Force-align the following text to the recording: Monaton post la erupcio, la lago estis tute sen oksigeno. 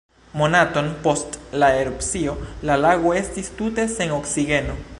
Monaton 0.39 0.87
post 1.03 1.35
la 1.63 1.69
erupcio, 1.81 2.33
la 2.71 2.79
lago 2.87 3.13
estis 3.21 3.53
tute 3.61 3.87
sen 3.93 4.15
oksigeno. 4.17 4.79